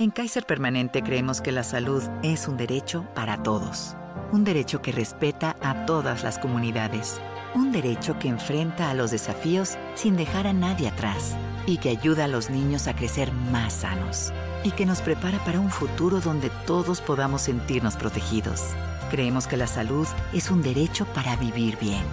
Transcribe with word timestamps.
En 0.00 0.12
Kaiser 0.12 0.46
Permanente 0.46 1.02
creemos 1.02 1.40
que 1.40 1.50
la 1.50 1.64
salud 1.64 2.04
es 2.22 2.46
un 2.46 2.56
derecho 2.56 3.04
para 3.16 3.42
todos. 3.42 3.96
Un 4.30 4.44
derecho 4.44 4.80
que 4.80 4.92
respeta 4.92 5.56
a 5.60 5.86
todas 5.86 6.22
las 6.22 6.38
comunidades. 6.38 7.20
Un 7.52 7.72
derecho 7.72 8.16
que 8.16 8.28
enfrenta 8.28 8.90
a 8.90 8.94
los 8.94 9.10
desafíos 9.10 9.76
sin 9.96 10.16
dejar 10.16 10.46
a 10.46 10.52
nadie 10.52 10.86
atrás. 10.86 11.36
Y 11.66 11.78
que 11.78 11.88
ayuda 11.88 12.26
a 12.26 12.28
los 12.28 12.48
niños 12.48 12.86
a 12.86 12.94
crecer 12.94 13.32
más 13.32 13.72
sanos. 13.72 14.32
Y 14.62 14.70
que 14.70 14.86
nos 14.86 15.00
prepara 15.00 15.38
para 15.44 15.58
un 15.58 15.70
futuro 15.70 16.20
donde 16.20 16.50
todos 16.64 17.00
podamos 17.00 17.42
sentirnos 17.42 17.96
protegidos. 17.96 18.66
Creemos 19.10 19.48
que 19.48 19.56
la 19.56 19.66
salud 19.66 20.06
es 20.32 20.48
un 20.52 20.62
derecho 20.62 21.06
para 21.06 21.34
vivir 21.34 21.76
bien. 21.76 22.04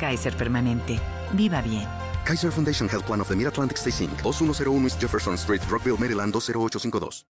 Kaiser 0.00 0.34
Permanente. 0.34 0.98
Viva 1.34 1.60
bien. 1.60 1.97
Kaiser 2.28 2.52
Foundation 2.52 2.86
Health 2.86 3.06
Plan 3.06 3.22
of 3.22 3.28
the 3.30 3.34
Mid-Atlantic 3.34 3.78
Stay 3.78 4.04
Inc., 4.04 4.22
2101 4.22 4.84
East 4.84 5.00
Jefferson 5.00 5.34
Street, 5.36 5.62
Rockville, 5.64 5.96
Maryland 5.98 6.30
20852. 6.30 7.24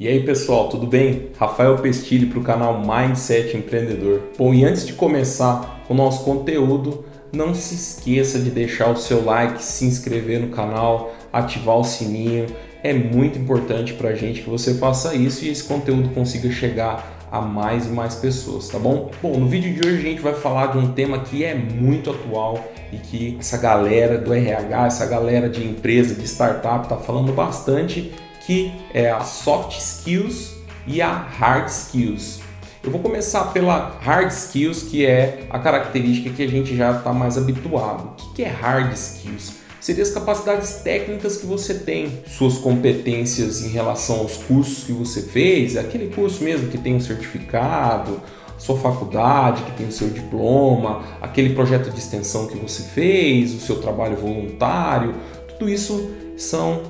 E 0.00 0.08
aí 0.08 0.26
pessoal, 0.26 0.68
tudo 0.68 0.88
bem? 0.88 1.30
Rafael 1.38 1.78
Pestilli 1.78 2.26
para 2.26 2.40
o 2.40 2.42
canal 2.42 2.80
Mindset 2.84 3.56
Empreendedor. 3.56 4.32
Bom, 4.36 4.52
e 4.52 4.64
antes 4.64 4.84
de 4.84 4.94
começar 4.94 5.80
o 5.88 5.94
nosso 5.94 6.24
conteúdo, 6.24 7.04
não 7.32 7.54
se 7.54 7.76
esqueça 7.76 8.40
de 8.40 8.50
deixar 8.50 8.90
o 8.90 8.96
seu 8.96 9.24
like, 9.24 9.62
se 9.62 9.84
inscrever 9.84 10.40
no 10.40 10.48
canal, 10.48 11.14
ativar 11.32 11.76
o 11.76 11.84
sininho. 11.84 12.46
É 12.82 12.92
muito 12.92 13.38
importante 13.38 13.94
para 13.94 14.10
a 14.10 14.14
gente 14.14 14.42
que 14.42 14.50
você 14.50 14.74
faça 14.74 15.14
isso 15.14 15.44
e 15.44 15.48
esse 15.48 15.64
conteúdo 15.64 16.10
consiga 16.10 16.50
chegar 16.50 17.16
a 17.30 17.40
mais 17.40 17.86
e 17.86 17.88
mais 17.88 18.14
pessoas, 18.14 18.68
tá 18.68 18.78
bom? 18.78 19.10
Bom, 19.22 19.38
no 19.38 19.48
vídeo 19.48 19.74
de 19.74 19.86
hoje 19.86 19.98
a 19.98 20.02
gente 20.02 20.20
vai 20.20 20.34
falar 20.34 20.68
de 20.68 20.78
um 20.78 20.92
tema 20.92 21.20
que 21.20 21.44
é 21.44 21.54
muito 21.54 22.10
atual 22.10 22.64
e 22.92 22.98
que 22.98 23.36
essa 23.40 23.58
galera 23.58 24.18
do 24.18 24.32
RH, 24.32 24.86
essa 24.86 25.06
galera 25.06 25.48
de 25.48 25.64
empresa, 25.64 26.14
de 26.14 26.24
startup 26.24 26.84
está 26.84 26.96
falando 26.96 27.32
bastante, 27.32 28.12
que 28.46 28.72
é 28.94 29.10
a 29.10 29.20
soft 29.20 29.76
skills 29.76 30.56
e 30.86 31.02
a 31.02 31.12
hard 31.12 31.68
skills. 31.68 32.40
Eu 32.82 32.92
vou 32.92 33.00
começar 33.00 33.46
pela 33.46 33.98
hard 34.00 34.30
skills, 34.30 34.84
que 34.84 35.04
é 35.04 35.40
a 35.50 35.58
característica 35.58 36.30
que 36.30 36.42
a 36.44 36.48
gente 36.48 36.76
já 36.76 36.92
está 36.92 37.12
mais 37.12 37.36
habituado. 37.36 38.14
O 38.22 38.32
que 38.32 38.44
é 38.44 38.48
hard 38.48 38.92
skills? 38.92 39.65
Seriam 39.86 40.02
as 40.02 40.10
capacidades 40.10 40.80
técnicas 40.82 41.36
que 41.36 41.46
você 41.46 41.72
tem, 41.72 42.18
suas 42.26 42.58
competências 42.58 43.64
em 43.64 43.68
relação 43.68 44.18
aos 44.18 44.36
cursos 44.36 44.82
que 44.82 44.90
você 44.90 45.22
fez, 45.22 45.76
aquele 45.76 46.12
curso 46.12 46.42
mesmo 46.42 46.66
que 46.66 46.76
tem 46.76 46.96
um 46.96 46.98
certificado, 46.98 48.20
sua 48.58 48.76
faculdade 48.76 49.62
que 49.62 49.70
tem 49.76 49.86
o 49.86 49.92
seu 49.92 50.08
diploma, 50.08 51.04
aquele 51.22 51.54
projeto 51.54 51.88
de 51.92 52.00
extensão 52.00 52.48
que 52.48 52.56
você 52.56 52.82
fez, 52.82 53.54
o 53.54 53.60
seu 53.60 53.80
trabalho 53.80 54.16
voluntário, 54.16 55.14
tudo 55.50 55.70
isso 55.70 56.10
são 56.36 56.82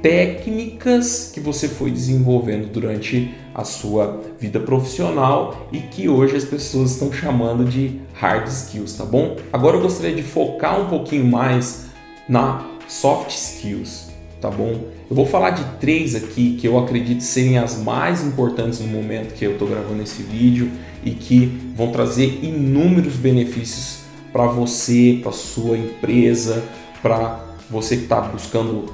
técnicas 0.00 1.32
que 1.34 1.40
você 1.40 1.66
foi 1.66 1.90
desenvolvendo 1.90 2.70
durante 2.70 3.34
a 3.52 3.64
sua 3.64 4.22
vida 4.38 4.60
profissional 4.60 5.66
e 5.72 5.80
que 5.80 6.08
hoje 6.08 6.36
as 6.36 6.44
pessoas 6.44 6.92
estão 6.92 7.12
chamando 7.12 7.64
de 7.64 8.00
hard 8.12 8.46
skills, 8.46 8.96
tá 8.96 9.04
bom? 9.04 9.38
Agora 9.52 9.76
eu 9.76 9.82
gostaria 9.82 10.14
de 10.14 10.22
focar 10.22 10.80
um 10.80 10.86
pouquinho 10.88 11.24
mais 11.24 11.92
na 12.28 12.66
soft 12.88 13.30
skills, 13.30 14.08
tá 14.40 14.50
bom? 14.50 14.88
Eu 15.08 15.16
vou 15.16 15.26
falar 15.26 15.50
de 15.50 15.64
três 15.78 16.14
aqui 16.14 16.56
que 16.58 16.66
eu 16.66 16.78
acredito 16.78 17.22
serem 17.22 17.58
as 17.58 17.78
mais 17.82 18.24
importantes 18.24 18.80
no 18.80 18.86
momento 18.86 19.34
que 19.34 19.44
eu 19.44 19.52
estou 19.52 19.68
gravando 19.68 20.02
esse 20.02 20.22
vídeo 20.22 20.70
e 21.04 21.10
que 21.12 21.72
vão 21.76 21.92
trazer 21.92 22.40
inúmeros 22.42 23.16
benefícios 23.16 24.00
para 24.32 24.46
você, 24.46 25.20
para 25.22 25.32
sua 25.32 25.76
empresa, 25.78 26.64
para 27.02 27.44
você 27.70 27.96
que 27.96 28.02
está 28.04 28.20
buscando 28.20 28.86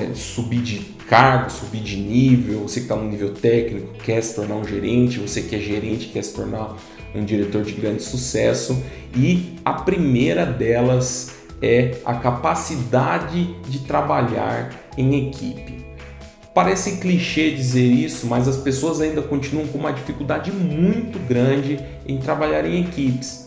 é, 0.00 0.14
subir 0.14 0.60
de 0.60 0.78
cargo, 1.08 1.50
subir 1.50 1.80
de 1.80 1.96
nível, 1.96 2.60
você 2.60 2.80
que 2.80 2.86
está 2.86 2.96
no 2.96 3.08
nível 3.08 3.32
técnico, 3.32 3.94
quer 4.02 4.22
se 4.22 4.34
tornar 4.34 4.56
um 4.56 4.64
gerente, 4.64 5.18
você 5.18 5.42
que 5.42 5.54
é 5.54 5.58
gerente, 5.58 6.06
quer 6.06 6.22
se 6.22 6.34
tornar 6.34 6.76
um 7.14 7.24
diretor 7.24 7.62
de 7.62 7.72
grande 7.72 8.02
sucesso. 8.02 8.82
E 9.14 9.54
a 9.64 9.72
primeira 9.72 10.44
delas 10.44 11.34
é 11.62 11.98
a 12.04 12.14
capacidade 12.14 13.54
de 13.68 13.80
trabalhar 13.80 14.70
em 14.96 15.28
equipe. 15.28 15.84
Parece 16.54 16.96
clichê 16.96 17.50
dizer 17.50 17.84
isso, 17.84 18.26
mas 18.26 18.48
as 18.48 18.56
pessoas 18.56 19.00
ainda 19.00 19.20
continuam 19.20 19.66
com 19.66 19.78
uma 19.78 19.92
dificuldade 19.92 20.50
muito 20.50 21.18
grande 21.18 21.78
em 22.06 22.18
trabalhar 22.18 22.64
em 22.64 22.82
equipes. 22.82 23.46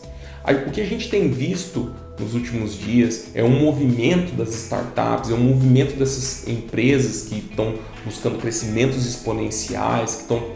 O 0.66 0.70
que 0.70 0.80
a 0.80 0.86
gente 0.86 1.08
tem 1.08 1.28
visto 1.28 1.92
nos 2.20 2.34
últimos 2.34 2.78
dias, 2.78 3.30
é 3.34 3.42
um 3.42 3.58
movimento 3.58 4.36
das 4.36 4.54
startups, 4.54 5.30
é 5.30 5.34
um 5.34 5.40
movimento 5.40 5.96
dessas 5.96 6.46
empresas 6.46 7.28
que 7.28 7.38
estão 7.38 7.74
buscando 8.04 8.38
crescimentos 8.38 9.06
exponenciais, 9.06 10.16
que 10.16 10.20
estão, 10.22 10.50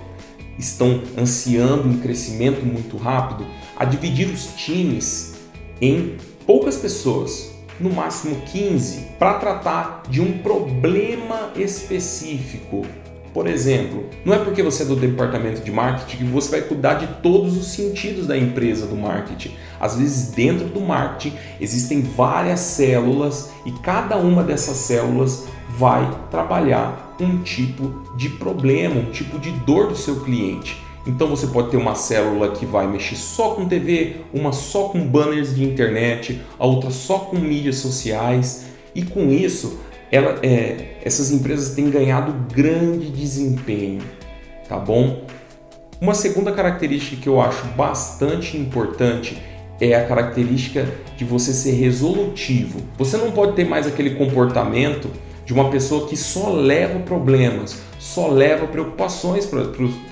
estão 0.59 1.03
ansiando 1.19 1.89
um 1.89 1.99
crescimento 1.99 2.65
muito 2.65 2.97
rápido, 2.97 3.47
a 3.77 3.85
dividir 3.85 4.29
os 4.29 4.49
times 4.57 5.35
em 5.81 6.17
poucas 6.47 6.77
pessoas, 6.77 7.53
no 7.81 7.91
máximo 7.91 8.37
15, 8.47 9.01
para 9.19 9.35
tratar 9.35 10.03
de 10.09 10.21
um 10.21 10.39
problema 10.39 11.53
específico 11.57 12.87
por 13.35 13.49
exemplo, 13.49 14.05
não 14.25 14.33
é 14.33 14.39
porque 14.39 14.63
você 14.63 14.85
é 14.85 14.87
do 14.87 14.95
departamento 14.95 15.61
de 15.61 15.73
marketing 15.73 16.19
que 16.19 16.25
você 16.25 16.49
vai 16.53 16.61
cuidar 16.63 16.95
de 16.95 17.09
todos 17.21 17.57
os 17.57 17.67
sentidos 17.73 18.29
da 18.29 18.39
empresa 18.39 18.87
do 18.87 18.95
marketing. 18.95 19.51
Às 19.81 19.97
vezes, 19.97 20.31
dentro 20.31 20.69
do 20.69 20.81
marketing 20.81 21.37
existem 21.61 22.01
várias 22.01 22.61
células 22.61 23.51
e 23.67 23.73
cada 23.73 24.17
uma 24.17 24.45
dessas 24.45 24.77
células 24.77 25.47
vai 25.77 26.09
trabalhar 26.31 27.17
um 27.19 27.43
tipo 27.43 27.93
de 28.17 28.29
problema, 28.29 29.01
um 29.01 29.11
tipo 29.11 29.37
de 29.41 29.51
dor 29.51 29.89
do 29.89 29.97
seu 29.97 30.21
cliente. 30.21 30.81
Então 31.07 31.29
você 31.29 31.47
pode 31.47 31.71
ter 31.71 31.77
uma 31.77 31.95
célula 31.95 32.53
que 32.53 32.65
vai 32.65 32.87
mexer 32.87 33.17
só 33.17 33.51
com 33.55 33.69
TV, 33.69 34.17
uma 34.33 34.53
só 34.53 34.89
com 34.89 35.07
banners 35.07 35.55
de 35.55 35.63
internet, 35.63 36.41
a 36.59 36.67
outra 36.67 36.91
só 36.91 37.19
com 37.19 37.37
mídias 37.37 37.77
sociais. 37.77 38.67
E 38.95 39.03
com 39.03 39.31
isso 39.31 39.81
ela, 40.11 40.39
é, 40.43 40.99
essas 41.03 41.31
empresas 41.31 41.75
têm 41.75 41.91
ganhado 41.91 42.33
grande 42.55 43.11
desempenho, 43.11 44.03
tá 44.69 44.79
bom? 44.79 45.25
Uma 46.01 46.15
segunda 46.15 46.53
característica 46.53 47.21
que 47.21 47.29
eu 47.29 47.41
acho 47.41 47.65
bastante 47.77 48.57
importante 48.57 49.37
é 49.81 49.95
a 49.95 50.07
característica 50.07 50.89
de 51.17 51.25
você 51.25 51.53
ser 51.53 51.73
resolutivo. 51.73 52.81
Você 52.97 53.17
não 53.17 53.33
pode 53.33 53.55
ter 53.55 53.65
mais 53.65 53.87
aquele 53.87 54.11
comportamento 54.11 55.11
de 55.45 55.53
uma 55.53 55.71
pessoa 55.71 56.07
que 56.07 56.17
só 56.17 56.51
leva 56.51 57.01
problemas, 57.01 57.81
só 58.05 58.29
leva 58.29 58.67
preocupações 58.67 59.47
para 59.47 59.63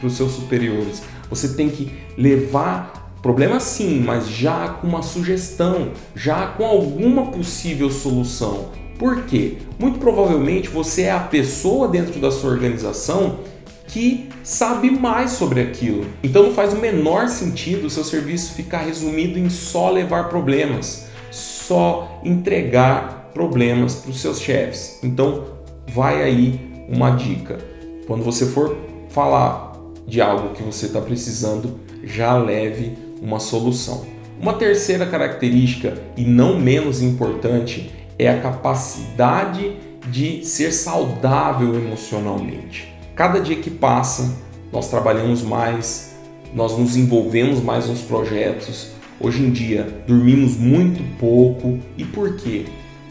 os 0.03 0.17
seus 0.17 0.33
superiores. 0.33 1.03
Você 1.29 1.49
tem 1.49 1.69
que 1.69 1.93
levar 2.17 3.19
problemas 3.21 3.65
sim, 3.65 4.01
mas 4.01 4.29
já 4.29 4.69
com 4.69 4.87
uma 4.87 5.03
sugestão, 5.03 5.91
já 6.17 6.47
com 6.47 6.65
alguma 6.65 7.27
possível 7.27 7.91
solução. 7.91 8.71
Por 8.99 9.25
quê? 9.25 9.59
Muito 9.79 9.99
provavelmente 9.99 10.71
você 10.71 11.03
é 11.03 11.11
a 11.11 11.21
pessoa 11.21 11.87
dentro 11.87 12.19
da 12.19 12.31
sua 12.31 12.51
organização 12.51 13.41
que 13.89 14.31
sabe 14.43 14.91
mais 14.91 15.33
sobre 15.33 15.61
aquilo. 15.61 16.07
Então 16.23 16.45
não 16.45 16.55
faz 16.55 16.73
o 16.73 16.77
menor 16.77 17.29
sentido 17.29 17.89
o 17.89 17.91
seu 17.91 18.05
serviço 18.05 18.55
ficar 18.55 18.79
resumido 18.79 19.39
em 19.39 19.51
só 19.51 19.91
levar 19.91 20.31
problemas, 20.31 21.09
só 21.31 22.23
entregar 22.25 23.33
problemas 23.35 23.97
para 23.97 24.11
os 24.11 24.21
seus 24.21 24.41
chefes. 24.41 24.99
Então 25.03 25.45
vai 25.89 26.23
aí 26.23 26.59
uma 26.89 27.11
dica. 27.11 27.71
Quando 28.07 28.25
você 28.25 28.47
for 28.47 28.77
falar 29.09 29.73
de 30.07 30.21
algo 30.21 30.55
que 30.55 30.63
você 30.63 30.87
está 30.87 31.01
precisando, 31.01 31.79
já 32.03 32.37
leve 32.37 32.93
uma 33.21 33.39
solução. 33.39 34.05
Uma 34.41 34.55
terceira 34.55 35.07
característica, 35.07 36.03
e 36.17 36.25
não 36.25 36.59
menos 36.59 37.01
importante, 37.01 37.93
é 38.19 38.29
a 38.29 38.41
capacidade 38.41 39.77
de 40.11 40.45
ser 40.45 40.73
saudável 40.73 41.75
emocionalmente. 41.77 42.93
Cada 43.15 43.39
dia 43.39 43.57
que 43.57 43.71
passa, 43.71 44.37
nós 44.73 44.89
trabalhamos 44.91 45.43
mais, 45.43 46.17
nós 46.53 46.77
nos 46.77 46.97
envolvemos 46.97 47.63
mais 47.63 47.87
nos 47.87 48.01
projetos. 48.01 48.91
Hoje 49.21 49.45
em 49.45 49.51
dia, 49.53 50.03
dormimos 50.07 50.57
muito 50.57 51.03
pouco. 51.19 51.79
E 51.97 52.05
por 52.05 52.35
quê? 52.37 52.65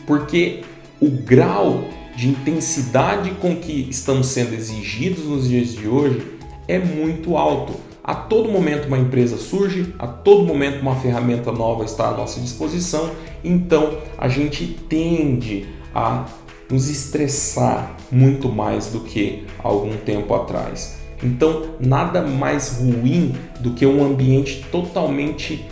Porque 0.06 0.62
o 1.00 1.10
grau 1.10 1.86
de 2.16 2.30
intensidade 2.30 3.31
com 3.42 3.56
que 3.56 3.88
estamos 3.90 4.28
sendo 4.28 4.54
exigidos 4.54 5.25
nos 5.25 5.48
dias 5.48 5.69
de 5.69 5.88
hoje 5.88 6.22
é 6.68 6.80
muito 6.80 7.38
alto. 7.38 7.74
A 8.04 8.16
todo 8.16 8.50
momento 8.50 8.88
uma 8.88 8.98
empresa 8.98 9.38
surge, 9.38 9.94
a 10.00 10.08
todo 10.08 10.44
momento 10.44 10.81
uma 10.81 10.96
ferramenta 10.96 11.52
nova 11.52 11.84
está 11.84 12.10
à 12.10 12.12
nossa 12.12 12.40
disposição, 12.40 13.12
então 13.44 14.00
a 14.18 14.28
gente 14.28 14.66
tende 14.90 15.68
a 15.94 16.25
nos 16.69 16.90
estressar 16.90 17.96
muito 18.12 18.50
mais 18.50 18.88
do 18.88 19.02
que 19.02 19.46
algum 19.63 19.96
tempo 19.98 20.34
atrás. 20.34 21.00
Então, 21.24 21.75
nada 21.80 22.22
mais 22.22 22.80
ruim 22.80 23.36
do 23.60 23.72
que 23.72 23.86
um 23.86 24.04
ambiente 24.04 24.66
totalmente 24.72 25.66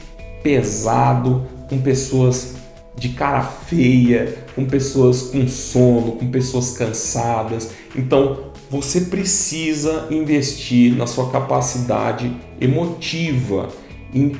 pesado, 0.43 1.47
com 1.67 1.79
pessoas 1.79 2.55
de 2.99 3.09
cara 3.09 3.41
feia, 3.41 4.45
com 4.55 4.65
pessoas 4.65 5.23
com 5.23 5.47
sono, 5.47 6.11
com 6.13 6.29
pessoas 6.29 6.71
cansadas. 6.71 7.71
Então, 7.95 8.51
você 8.69 9.01
precisa 9.01 10.07
investir 10.11 10.95
na 10.95 11.07
sua 11.07 11.29
capacidade 11.31 12.31
emotiva. 12.61 13.69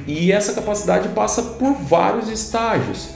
E 0.06 0.32
essa 0.32 0.54
capacidade 0.54 1.10
passa 1.10 1.42
por 1.42 1.74
vários 1.74 2.30
estágios. 2.30 3.10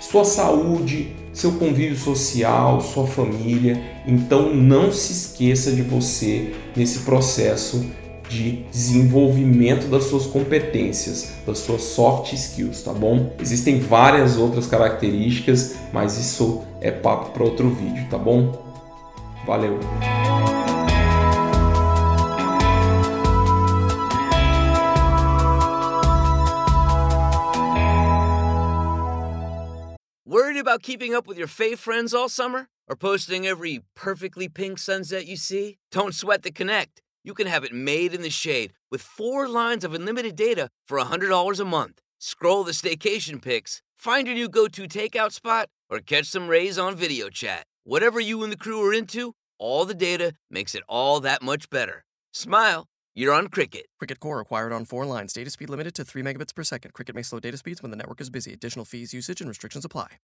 Sua 0.00 0.24
saúde, 0.24 1.14
seu 1.32 1.52
convívio 1.52 1.96
social, 1.96 2.80
sua 2.80 3.06
família. 3.06 3.82
Então 4.06 4.54
não 4.54 4.92
se 4.92 5.12
esqueça 5.12 5.72
de 5.72 5.82
você 5.82 6.52
nesse 6.74 7.00
processo 7.00 7.86
de 8.30 8.62
desenvolvimento 8.70 9.88
das 9.88 10.04
suas 10.04 10.24
competências, 10.24 11.32
das 11.44 11.58
suas 11.58 11.82
soft 11.82 12.32
skills, 12.32 12.82
tá 12.82 12.92
bom? 12.92 13.34
Existem 13.40 13.80
várias 13.80 14.36
outras 14.36 14.68
características, 14.68 15.74
mas 15.92 16.16
isso 16.16 16.62
é 16.80 16.92
papo 16.92 17.32
para 17.32 17.42
outro 17.42 17.68
vídeo, 17.70 18.06
tá 18.08 18.16
bom? 18.16 18.52
Valeu! 19.44 19.80
Worried 30.24 30.58
about 30.58 30.82
keeping 30.82 31.14
up 31.16 31.26
with 31.26 31.36
your 31.36 31.48
fave 31.48 31.80
friends 31.80 32.14
all 32.14 32.28
summer? 32.28 32.68
Or 32.88 32.94
posting 32.96 33.46
every 33.46 33.80
perfectly 33.96 34.48
pink 34.48 34.78
sunset 34.78 35.26
you 35.26 35.36
see? 35.36 35.78
Don't 35.90 36.14
sweat 36.14 36.42
the 36.42 36.52
Connect. 36.52 37.00
You 37.22 37.34
can 37.34 37.46
have 37.46 37.64
it 37.64 37.72
made 37.72 38.14
in 38.14 38.22
the 38.22 38.30
shade 38.30 38.72
with 38.90 39.02
four 39.02 39.46
lines 39.46 39.84
of 39.84 39.94
unlimited 39.94 40.36
data 40.36 40.68
for 40.86 40.98
$100 40.98 41.60
a 41.60 41.64
month. 41.64 42.00
Scroll 42.18 42.64
the 42.64 42.72
staycation 42.72 43.42
pics, 43.42 43.82
find 43.94 44.26
your 44.26 44.36
new 44.36 44.48
go 44.48 44.68
to 44.68 44.82
takeout 44.84 45.32
spot, 45.32 45.68
or 45.90 46.00
catch 46.00 46.26
some 46.26 46.48
rays 46.48 46.78
on 46.78 46.94
video 46.94 47.28
chat. 47.28 47.64
Whatever 47.84 48.20
you 48.20 48.42
and 48.42 48.52
the 48.52 48.56
crew 48.56 48.82
are 48.86 48.94
into, 48.94 49.34
all 49.58 49.84
the 49.84 49.94
data 49.94 50.34
makes 50.50 50.74
it 50.74 50.82
all 50.88 51.20
that 51.20 51.42
much 51.42 51.68
better. 51.70 52.04
Smile, 52.32 52.86
you're 53.14 53.34
on 53.34 53.48
Cricket. 53.48 53.86
Cricket 53.98 54.20
Core 54.20 54.40
acquired 54.40 54.72
on 54.72 54.84
four 54.84 55.04
lines. 55.04 55.32
Data 55.32 55.50
speed 55.50 55.70
limited 55.70 55.94
to 55.96 56.04
3 56.04 56.22
megabits 56.22 56.54
per 56.54 56.62
second. 56.62 56.92
Cricket 56.92 57.14
may 57.14 57.22
slow 57.22 57.40
data 57.40 57.56
speeds 57.56 57.82
when 57.82 57.90
the 57.90 57.96
network 57.96 58.20
is 58.20 58.30
busy. 58.30 58.52
Additional 58.52 58.84
fees, 58.84 59.12
usage, 59.12 59.40
and 59.40 59.48
restrictions 59.48 59.84
apply. 59.84 60.18